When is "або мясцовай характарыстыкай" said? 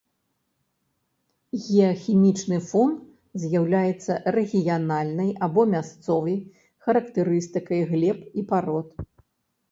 5.49-7.85